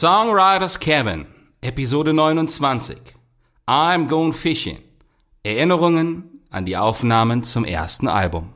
Songwriters 0.00 0.80
Cabin, 0.80 1.26
Episode 1.60 2.14
29. 2.14 2.96
I'm 3.68 4.08
Going 4.08 4.32
Fishing. 4.32 4.78
Erinnerungen 5.42 6.40
an 6.48 6.64
die 6.64 6.78
Aufnahmen 6.78 7.42
zum 7.42 7.66
ersten 7.66 8.08
Album. 8.08 8.54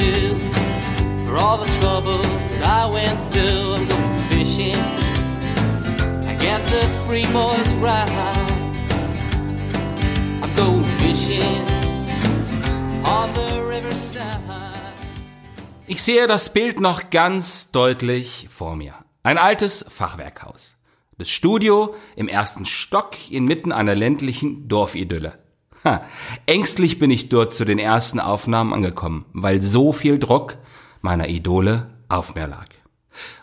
Two 0.00 0.34
for 1.26 1.36
all 1.36 1.58
the 1.58 1.70
trouble 1.80 2.22
that 2.52 2.64
I 2.64 2.86
went 2.96 3.18
through. 3.32 3.74
I'm 3.76 3.86
going 3.88 4.14
fishing. 4.32 4.80
I 6.30 6.34
get 6.46 6.60
the 6.74 6.84
free 7.06 7.26
boys 7.32 7.70
right. 7.86 8.10
I'm 10.42 10.52
going 10.56 10.84
fishing 11.00 11.62
on 13.04 13.28
the 13.34 13.62
riverside. 13.68 14.40
Ich 15.86 16.02
sehe 16.02 16.26
das 16.26 16.52
Bild 16.52 16.80
noch 16.80 17.10
ganz 17.10 17.72
deutlich 17.72 18.48
vor 18.50 18.76
mir. 18.76 18.94
Ein 19.22 19.38
altes 19.38 19.84
Fachwerkhaus. 19.88 20.76
Das 21.18 21.30
Studio 21.30 21.94
im 22.16 22.28
ersten 22.28 22.64
Stock 22.64 23.16
inmitten 23.30 23.72
einer 23.72 23.94
ländlichen 23.94 24.68
Dorfidylle. 24.68 25.38
Ha, 25.84 26.02
ängstlich 26.46 26.98
bin 26.98 27.10
ich 27.10 27.30
dort 27.30 27.54
zu 27.54 27.64
den 27.64 27.78
ersten 27.78 28.20
Aufnahmen 28.20 28.74
angekommen, 28.74 29.24
weil 29.32 29.62
so 29.62 29.92
viel 29.92 30.18
Druck 30.18 30.58
meiner 31.00 31.28
Idole 31.28 31.90
auf 32.08 32.34
mir 32.34 32.46
lag. 32.46 32.66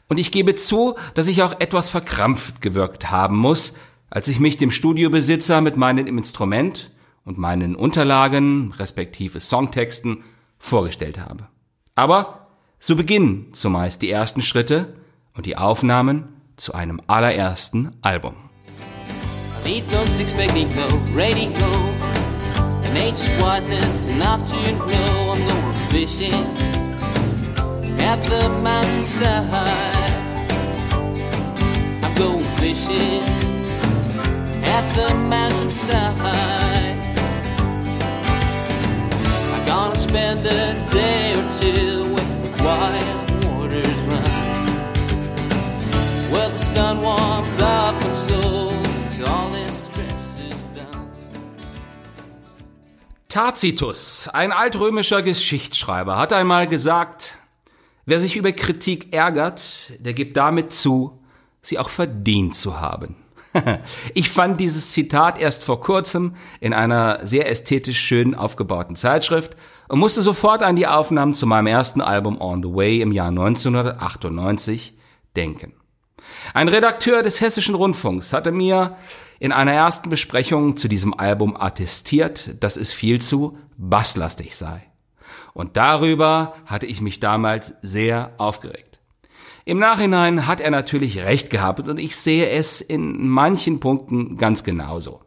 Und 0.08 0.18
ich 0.18 0.32
gebe 0.32 0.56
zu, 0.56 0.96
dass 1.16 1.28
ich 1.28 1.42
auch 1.42 1.60
etwas 1.60 1.90
verkrampft 1.90 2.62
gewirkt 2.62 3.12
haben 3.12 3.38
muss, 3.38 3.74
als 4.10 4.28
ich 4.28 4.40
mich 4.40 4.58
dem 4.58 4.72
Studiobesitzer 4.72 5.62
mit 5.62 5.78
meinem 5.78 6.08
Instrument 6.18 6.92
und 7.26 7.38
meinen 7.38 7.76
Unterlagen, 7.76 8.74
respektive 8.78 9.42
Songtexten, 9.42 10.24
vorgestellt 10.60 11.20
habe. 11.20 11.48
Aber 11.96 12.48
so 12.80 12.96
beginnen 12.96 13.54
zumeist 13.54 14.02
die 14.02 14.10
ersten 14.10 14.42
Schritte 14.42 14.94
und 15.34 15.46
die 15.46 15.58
Aufnahmen 15.58 16.30
zu 16.56 16.74
einem 16.74 17.02
allerersten 17.08 17.98
Album. 18.02 18.36
And 22.88 22.98
ain't 22.98 23.18
squatness 23.18 24.08
enough 24.10 24.42
to 24.50 24.56
know 24.56 25.34
I'm 25.34 25.42
going 25.48 25.74
fishing 25.92 26.48
at 28.00 28.22
the 28.24 28.48
mountainside. 28.64 30.14
I'm 32.04 32.14
going 32.16 32.44
fishing 32.62 33.24
at 34.64 34.86
the 34.96 35.14
mountainside. 35.16 36.16
I'm 39.54 39.66
gonna 39.68 39.98
spend 39.98 40.40
a 40.40 40.74
day 40.90 41.34
or 41.34 41.46
two 41.60 42.14
with 42.14 42.30
the 42.44 42.50
quiet 42.64 43.46
waters 43.46 44.00
run. 44.10 44.24
Well, 46.32 46.50
the 46.50 46.64
sun 46.74 47.02
warmed 47.02 47.37
Tacitus, 53.38 54.28
ein 54.30 54.52
altrömischer 54.52 55.22
Geschichtsschreiber, 55.22 56.18
hat 56.18 56.34
einmal 56.34 56.66
gesagt, 56.66 57.36
wer 58.08 58.20
sich 58.20 58.36
über 58.36 58.52
Kritik 58.52 59.14
ärgert, 59.14 59.92
der 60.00 60.14
gibt 60.14 60.38
damit 60.38 60.74
zu, 60.74 61.20
sie 61.62 61.78
auch 61.78 61.90
verdient 61.90 62.56
zu 62.56 62.80
haben. 62.80 63.16
Ich 64.16 64.32
fand 64.32 64.60
dieses 64.60 64.90
Zitat 64.92 65.38
erst 65.38 65.64
vor 65.64 65.82
kurzem 65.82 66.34
in 66.62 66.74
einer 66.74 67.28
sehr 67.28 67.48
ästhetisch 67.48 68.00
schön 68.00 68.34
aufgebauten 68.34 68.96
Zeitschrift 68.96 69.56
und 69.88 70.00
musste 70.00 70.24
sofort 70.24 70.64
an 70.64 70.76
die 70.76 70.88
Aufnahmen 70.88 71.36
zu 71.36 71.46
meinem 71.46 71.68
ersten 71.68 72.02
Album 72.02 72.42
On 72.42 72.64
the 72.64 72.74
Way 72.74 73.02
im 73.02 73.12
Jahr 73.12 73.30
1998 73.30 74.98
denken. 75.36 75.74
Ein 76.56 76.70
Redakteur 76.70 77.22
des 77.22 77.40
Hessischen 77.40 77.76
Rundfunks 77.76 78.34
hatte 78.34 78.52
mir 78.52 78.98
in 79.40 79.52
einer 79.52 79.74
ersten 79.74 80.10
Besprechung 80.10 80.78
zu 80.78 80.88
diesem 80.88 81.14
Album 81.14 81.56
attestiert, 81.56 82.56
dass 82.60 82.78
es 82.78 82.92
viel 82.92 83.22
zu 83.22 83.58
basslastig 83.78 84.56
sei. 84.56 84.84
Und 85.54 85.78
darüber 85.78 86.54
hatte 86.66 86.86
ich 86.86 87.02
mich 87.02 87.20
damals 87.20 87.74
sehr 87.82 88.34
aufgeregt. 88.38 89.00
Im 89.66 89.80
Nachhinein 89.80 90.48
hat 90.48 90.62
er 90.62 90.72
natürlich 90.72 91.20
recht 91.20 91.50
gehabt 91.50 91.88
und 91.88 91.98
ich 91.98 92.16
sehe 92.16 92.48
es 92.50 92.80
in 92.80 93.28
manchen 93.28 93.80
Punkten 93.80 94.38
ganz 94.38 94.64
genauso. 94.64 95.22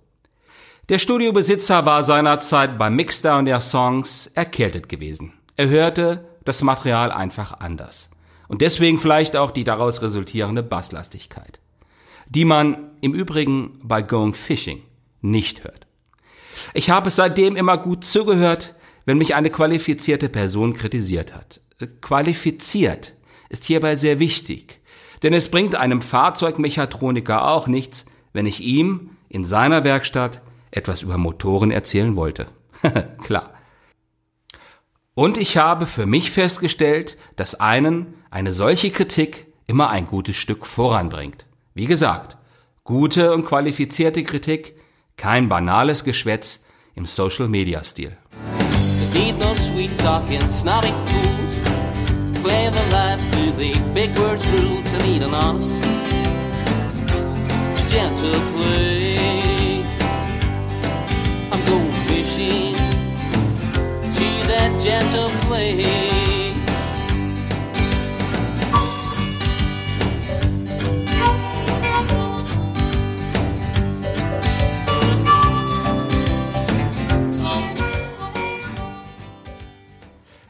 Der 0.88 0.98
Studiobesitzer 0.98 1.84
war 1.84 2.03
seinerzeit 2.03 2.78
beim 2.78 2.97
Mixdown 2.97 3.44
der 3.44 3.60
Songs 3.60 4.28
erkältet 4.34 4.89
gewesen. 4.89 5.34
Er 5.57 5.68
hörte 5.68 6.24
das 6.45 6.62
Material 6.62 7.12
einfach 7.12 7.60
anders. 7.60 8.10
Und 8.48 8.62
deswegen 8.62 8.98
vielleicht 8.98 9.36
auch 9.36 9.53
die 9.53 9.62
daraus 9.62 10.03
resultierende 10.03 10.62
Basslastigkeit, 10.62 11.60
die 12.30 12.44
man 12.44 12.92
im 13.00 13.12
Übrigen 13.12 13.78
bei 13.82 14.00
Going 14.03 14.34
Fishing 14.34 14.82
nicht 15.21 15.65
hört. 15.65 15.86
Ich 16.72 16.91
habe 16.91 17.10
seitdem 17.10 17.56
immer 17.56 17.77
gut 17.77 18.04
zugehört, 18.04 18.74
wenn 19.04 19.18
mich 19.18 19.34
eine 19.34 19.50
qualifizierte 19.50 20.28
Person 20.28 20.74
kritisiert 20.74 21.34
hat. 21.34 21.60
Äh, 21.78 21.88
Qualifiziert 22.00 23.15
ist 23.48 23.65
hierbei 23.65 23.97
sehr 23.97 24.18
wichtig, 24.18 24.80
denn 25.22 25.32
es 25.34 25.50
bringt 25.50 25.74
einem 25.74 26.03
Fahrzeugmechatroniker 26.03 27.48
auch 27.48 27.66
nichts, 27.66 28.06
wenn 28.33 28.47
ich 28.47 28.60
ihm 28.60 29.10
in 29.28 29.44
seiner 29.44 29.84
Werkstatt 29.84 30.41
etwas 30.71 31.03
über 31.03 31.18
Motoren 31.18 31.71
erzählen 31.71 32.15
wollte. 32.15 32.47
Klar. 33.22 33.54
Und 35.15 35.36
ich 35.36 35.56
habe 35.56 35.86
für 35.86 36.06
mich 36.06 36.30
festgestellt, 36.30 37.16
dass 37.36 37.56
einen 37.56 38.15
eine 38.30 38.53
solche 38.53 38.91
Kritik 38.91 39.48
immer 39.66 39.91
ein 39.91 40.06
gutes 40.06 40.36
Stück 40.36 40.65
voranbringt. 40.65 41.47
Wie 41.72 41.87
gesagt, 41.87 42.37
gute 42.83 43.33
und 43.33 43.47
qualifizierte 43.47 44.25
Kritik, 44.25 44.75
kein 45.17 45.49
banales 45.49 46.03
Geschwätz 46.03 46.67
im 46.95 47.07
Social-Media-Stil. 47.07 48.17
Gentle 64.83 65.28
play. 65.47 66.09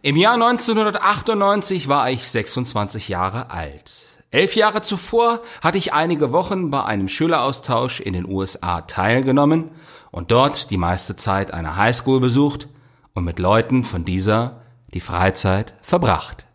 Im 0.02 0.16
Jahr 0.16 0.32
1998 0.32 1.88
war 1.88 2.10
ich 2.10 2.26
26 2.26 3.08
Jahre 3.10 3.50
alt. 3.50 3.92
Elf 4.30 4.56
Jahre 4.56 4.80
zuvor 4.80 5.42
hatte 5.60 5.76
ich 5.76 5.92
einige 5.92 6.32
Wochen 6.32 6.70
bei 6.70 6.82
einem 6.84 7.06
Schüleraustausch 7.06 8.00
in 8.00 8.14
den 8.14 8.26
USA 8.26 8.80
teilgenommen 8.80 9.72
und 10.10 10.30
dort 10.30 10.70
die 10.70 10.78
meiste 10.78 11.16
Zeit 11.16 11.52
eine 11.52 11.76
Highschool 11.76 12.18
besucht 12.18 12.66
und 13.12 13.24
mit 13.24 13.38
Leuten 13.38 13.84
von 13.84 14.06
dieser 14.06 14.62
die 14.94 15.00
Freizeit 15.02 15.74
verbracht. 15.82 16.46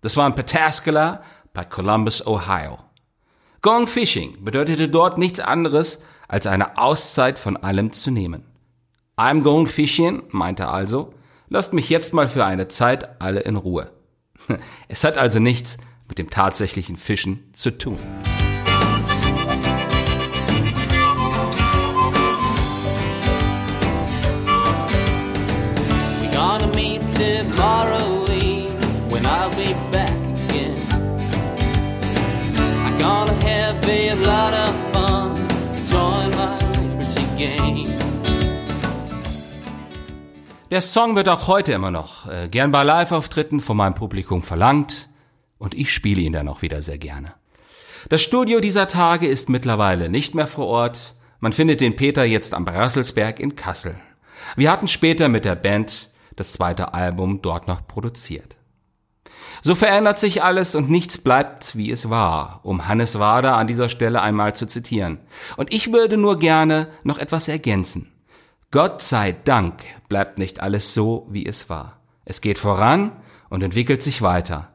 Das 0.00 0.16
war 0.16 0.28
in 0.28 0.36
Pataskala 0.36 1.24
bei 1.52 1.64
Columbus, 1.64 2.24
Ohio. 2.24 2.78
Going 3.60 3.88
Fishing 3.88 4.44
bedeutete 4.44 4.88
dort 4.88 5.18
nichts 5.18 5.40
anderes, 5.40 6.00
als 6.28 6.46
eine 6.46 6.78
Auszeit 6.78 7.40
von 7.40 7.56
allem 7.56 7.92
zu 7.92 8.12
nehmen. 8.12 8.44
I'm 9.16 9.42
going 9.42 9.66
fishing 9.66 10.22
meinte 10.30 10.68
also, 10.68 11.12
lasst 11.54 11.72
mich 11.72 11.88
jetzt 11.88 12.12
mal 12.12 12.28
für 12.28 12.44
eine 12.44 12.66
Zeit 12.66 13.20
alle 13.22 13.40
in 13.40 13.56
Ruhe. 13.56 13.90
Es 14.88 15.04
hat 15.04 15.16
also 15.16 15.38
nichts 15.38 15.78
mit 16.08 16.18
dem 16.18 16.28
tatsächlichen 16.28 16.96
Fischen 16.96 17.50
zu 17.54 17.70
tun. 17.70 17.98
Der 40.70 40.80
Song 40.80 41.14
wird 41.14 41.28
auch 41.28 41.46
heute 41.46 41.72
immer 41.72 41.90
noch 41.90 42.26
äh, 42.26 42.48
gern 42.48 42.72
bei 42.72 42.82
Live-Auftritten 42.82 43.60
von 43.60 43.76
meinem 43.76 43.94
Publikum 43.94 44.42
verlangt 44.42 45.10
und 45.58 45.74
ich 45.74 45.92
spiele 45.92 46.22
ihn 46.22 46.32
dann 46.32 46.48
auch 46.48 46.62
wieder 46.62 46.80
sehr 46.80 46.96
gerne. 46.96 47.34
Das 48.08 48.22
Studio 48.22 48.60
dieser 48.60 48.88
Tage 48.88 49.26
ist 49.26 49.50
mittlerweile 49.50 50.08
nicht 50.08 50.34
mehr 50.34 50.46
vor 50.46 50.66
Ort. 50.66 51.14
Man 51.38 51.52
findet 51.52 51.82
den 51.82 51.96
Peter 51.96 52.24
jetzt 52.24 52.54
am 52.54 52.64
Brasselsberg 52.64 53.40
in 53.40 53.56
Kassel. 53.56 53.94
Wir 54.56 54.70
hatten 54.70 54.88
später 54.88 55.28
mit 55.28 55.44
der 55.44 55.54
Band 55.54 56.10
das 56.34 56.54
zweite 56.54 56.94
Album 56.94 57.42
dort 57.42 57.68
noch 57.68 57.86
produziert. 57.86 58.56
So 59.60 59.74
verändert 59.74 60.18
sich 60.18 60.42
alles 60.42 60.74
und 60.74 60.90
nichts 60.90 61.18
bleibt, 61.18 61.76
wie 61.76 61.90
es 61.90 62.08
war, 62.08 62.60
um 62.62 62.88
Hannes 62.88 63.18
Wader 63.18 63.56
an 63.56 63.66
dieser 63.66 63.90
Stelle 63.90 64.22
einmal 64.22 64.56
zu 64.56 64.66
zitieren. 64.66 65.20
Und 65.56 65.72
ich 65.74 65.92
würde 65.92 66.16
nur 66.16 66.38
gerne 66.38 66.88
noch 67.02 67.18
etwas 67.18 67.48
ergänzen. 67.48 68.13
Gott 68.74 69.02
sei 69.02 69.30
Dank 69.30 69.84
bleibt 70.08 70.40
nicht 70.40 70.58
alles 70.58 70.94
so, 70.94 71.28
wie 71.30 71.46
es 71.46 71.70
war. 71.70 72.00
Es 72.24 72.40
geht 72.40 72.58
voran 72.58 73.12
und 73.48 73.62
entwickelt 73.62 74.02
sich 74.02 74.20
weiter. 74.20 74.70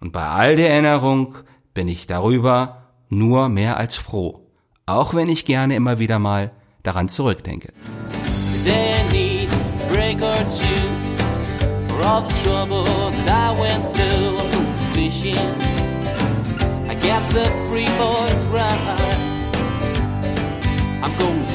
Und 0.00 0.10
bei 0.10 0.26
all 0.26 0.56
der 0.56 0.70
Erinnerung 0.70 1.36
bin 1.72 1.86
ich 1.86 2.08
darüber 2.08 2.88
nur 3.10 3.48
mehr 3.48 3.76
als 3.76 3.94
froh, 3.94 4.40
auch 4.86 5.14
wenn 5.14 5.28
ich 5.28 5.44
gerne 5.44 5.76
immer 5.76 6.00
wieder 6.00 6.18
mal 6.18 6.50
daran 6.82 7.08
zurückdenke. 7.08 7.72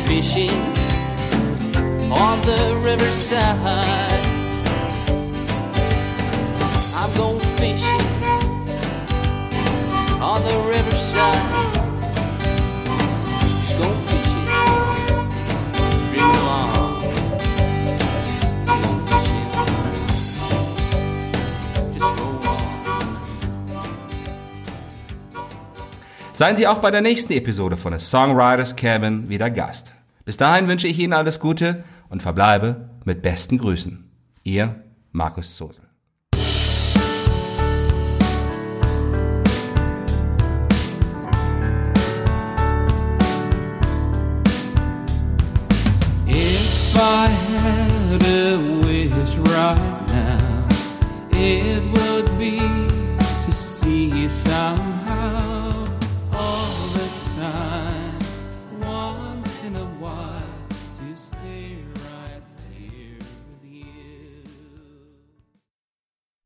Fishing. 0.05 0.78
On 2.11 2.41
the 2.41 2.75
riverside. 2.83 4.11
I'm 6.95 7.17
going 7.17 7.39
fishing 7.57 8.05
on 10.21 10.41
the 10.43 10.57
riverside. 10.67 11.59
Seien 26.39 26.55
Sie 26.55 26.67
auch 26.67 26.77
bei 26.77 26.89
der 26.89 27.01
nächsten 27.01 27.33
Episode 27.33 27.75
von 27.75 27.91
The 27.91 27.99
Songwriters 27.99 28.77
Cabin 28.77 29.27
wieder 29.27 29.49
Gast. 29.49 29.93
Bis 30.23 30.37
dahin 30.37 30.69
wünsche 30.69 30.87
ich 30.87 30.97
Ihnen 30.97 31.11
alles 31.11 31.41
Gute 31.41 31.83
und 32.09 32.21
verbleibe 32.21 32.89
mit 33.05 33.21
besten 33.21 33.57
Grüßen. 33.57 34.09
Ihr 34.43 34.83
Markus 35.11 35.55
Sosel. 35.55 35.85
Ich 46.25 46.95
war 46.95 47.27
Herde 47.27 48.58